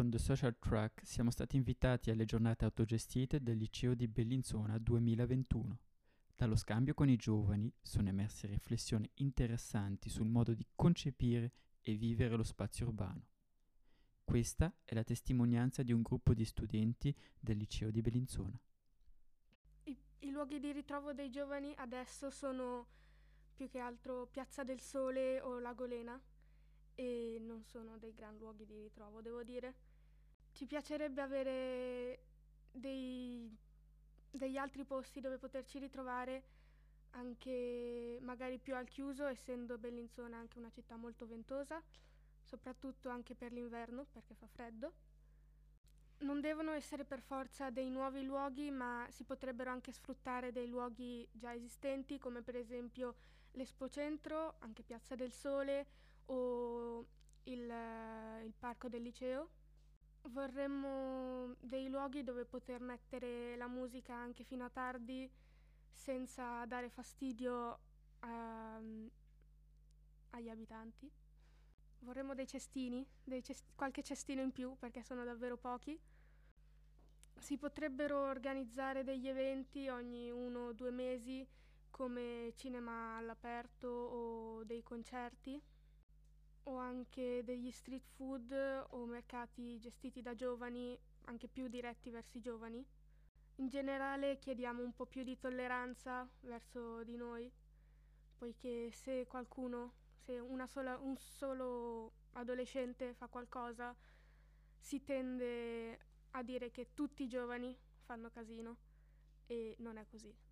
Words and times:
con 0.00 0.08
The 0.08 0.16
Social 0.16 0.58
Track 0.58 1.04
siamo 1.04 1.30
stati 1.30 1.56
invitati 1.56 2.10
alle 2.10 2.24
giornate 2.24 2.64
autogestite 2.64 3.42
del 3.42 3.58
liceo 3.58 3.92
di 3.92 4.08
Bellinzona 4.08 4.78
2021. 4.78 5.78
Dallo 6.34 6.56
scambio 6.56 6.94
con 6.94 7.10
i 7.10 7.16
giovani 7.16 7.70
sono 7.82 8.08
emerse 8.08 8.46
riflessioni 8.46 9.10
interessanti 9.16 10.08
sul 10.08 10.26
modo 10.26 10.54
di 10.54 10.66
concepire 10.74 11.52
e 11.82 11.96
vivere 11.96 12.34
lo 12.34 12.44
spazio 12.44 12.86
urbano. 12.86 13.26
Questa 14.24 14.72
è 14.86 14.94
la 14.94 15.04
testimonianza 15.04 15.82
di 15.82 15.92
un 15.92 16.00
gruppo 16.00 16.32
di 16.32 16.46
studenti 16.46 17.14
del 17.38 17.58
liceo 17.58 17.90
di 17.90 18.00
Bellinzona. 18.00 18.58
I, 19.82 19.98
I, 20.20 20.30
luoghi 20.30 20.60
di 20.60 20.72
ritrovo 20.72 21.12
dei 21.12 21.28
giovani 21.28 21.74
adesso 21.76 22.30
sono 22.30 22.86
più 23.52 23.68
che 23.68 23.80
altro 23.80 24.28
Piazza 24.28 24.64
del 24.64 24.80
Sole 24.80 25.42
o 25.42 25.58
Lagolena 25.58 26.18
e 27.00 27.38
non 27.40 27.64
sono 27.64 27.96
dei 27.96 28.12
gran 28.12 28.36
luoghi 28.36 28.66
di 28.66 28.78
ritrovo, 28.78 29.22
devo 29.22 29.42
dire. 29.42 29.74
Ci 30.52 30.66
piacerebbe 30.66 31.22
avere 31.22 32.20
dei, 32.70 33.56
degli 34.30 34.58
altri 34.58 34.84
posti 34.84 35.20
dove 35.20 35.38
poterci 35.38 35.78
ritrovare 35.78 36.42
anche 37.12 38.18
magari 38.20 38.58
più 38.58 38.74
al 38.74 38.86
chiuso, 38.86 39.24
essendo 39.24 39.78
Bellinzona 39.78 40.36
anche 40.36 40.58
una 40.58 40.68
città 40.68 40.96
molto 40.96 41.26
ventosa, 41.26 41.82
soprattutto 42.42 43.08
anche 43.08 43.34
per 43.34 43.52
l'inverno 43.52 44.04
perché 44.12 44.34
fa 44.34 44.46
freddo. 44.46 44.92
Non 46.18 46.42
devono 46.42 46.72
essere 46.72 47.06
per 47.06 47.22
forza 47.22 47.70
dei 47.70 47.88
nuovi 47.88 48.24
luoghi, 48.24 48.70
ma 48.70 49.06
si 49.08 49.24
potrebbero 49.24 49.70
anche 49.70 49.90
sfruttare 49.90 50.52
dei 50.52 50.68
luoghi 50.68 51.26
già 51.32 51.54
esistenti, 51.54 52.18
come 52.18 52.42
per 52.42 52.56
esempio 52.56 53.14
l'Espo 53.52 53.88
Centro, 53.88 54.56
anche 54.58 54.82
Piazza 54.82 55.14
del 55.14 55.32
Sole 55.32 56.08
o 56.30 57.04
il, 57.44 57.72
il 58.44 58.54
parco 58.58 58.88
del 58.88 59.02
liceo. 59.02 59.48
Vorremmo 60.22 61.54
dei 61.60 61.88
luoghi 61.88 62.22
dove 62.22 62.44
poter 62.44 62.80
mettere 62.80 63.56
la 63.56 63.68
musica 63.68 64.14
anche 64.14 64.44
fino 64.44 64.64
a 64.64 64.70
tardi 64.70 65.30
senza 65.92 66.64
dare 66.66 66.90
fastidio 66.90 67.78
a, 68.20 68.80
agli 70.30 70.48
abitanti. 70.48 71.10
Vorremmo 72.00 72.34
dei 72.34 72.46
cestini, 72.46 73.06
dei 73.24 73.42
cest- 73.42 73.74
qualche 73.74 74.02
cestino 74.02 74.40
in 74.40 74.52
più 74.52 74.76
perché 74.78 75.02
sono 75.02 75.24
davvero 75.24 75.56
pochi. 75.56 75.98
Si 77.38 77.56
potrebbero 77.56 78.20
organizzare 78.20 79.02
degli 79.02 79.26
eventi 79.26 79.88
ogni 79.88 80.30
uno 80.30 80.66
o 80.68 80.72
due 80.72 80.90
mesi 80.90 81.46
come 81.88 82.52
cinema 82.56 83.16
all'aperto 83.16 83.88
o 83.88 84.64
dei 84.64 84.82
concerti 84.82 85.60
o 86.64 86.76
anche 86.76 87.42
degli 87.44 87.70
street 87.70 88.04
food 88.14 88.52
o 88.90 89.04
mercati 89.06 89.78
gestiti 89.78 90.22
da 90.22 90.34
giovani, 90.34 90.98
anche 91.24 91.48
più 91.48 91.68
diretti 91.68 92.10
verso 92.10 92.38
i 92.38 92.40
giovani. 92.40 92.84
In 93.56 93.68
generale 93.68 94.38
chiediamo 94.38 94.82
un 94.82 94.94
po' 94.94 95.06
più 95.06 95.22
di 95.22 95.38
tolleranza 95.38 96.28
verso 96.40 97.02
di 97.04 97.16
noi, 97.16 97.50
poiché 98.38 98.90
se 98.90 99.26
qualcuno, 99.26 99.92
se 100.24 100.40
sola, 100.66 100.96
un 100.98 101.16
solo 101.16 102.12
adolescente 102.32 103.12
fa 103.14 103.26
qualcosa, 103.26 103.94
si 104.78 105.02
tende 105.04 105.98
a 106.30 106.42
dire 106.42 106.70
che 106.70 106.94
tutti 106.94 107.24
i 107.24 107.28
giovani 107.28 107.76
fanno 108.04 108.30
casino 108.30 108.76
e 109.46 109.74
non 109.78 109.98
è 109.98 110.06
così. 110.06 110.34